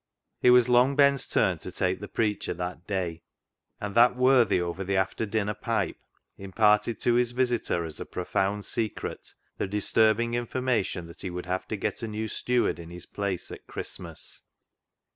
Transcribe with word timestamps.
It 0.41 0.49
was 0.49 0.67
Long 0.67 0.95
Ben's 0.95 1.27
turn 1.27 1.59
to 1.59 1.71
take 1.71 1.99
the 1.99 2.07
preacher 2.07 2.55
that 2.55 2.87
day, 2.87 3.21
and 3.79 3.93
that 3.93 4.15
worthy 4.15 4.59
over 4.59 4.83
the 4.83 4.95
after 4.97 5.27
dinner 5.27 5.53
pipe 5.53 5.97
imparted 6.39 6.99
to 7.01 7.13
his 7.13 7.33
visitor 7.33 7.85
as 7.85 7.99
a 7.99 8.05
profound 8.07 8.65
secret 8.65 9.35
the 9.59 9.67
disturbing 9.67 10.33
information 10.33 11.05
that 11.05 11.21
he 11.21 11.29
would 11.29 11.45
have 11.45 11.67
to 11.67 11.75
get 11.77 12.01
a 12.01 12.07
new 12.07 12.27
steward 12.27 12.79
in 12.79 12.89
his 12.89 13.05
place 13.05 13.51
at 13.51 13.67
Christmas. 13.67 14.41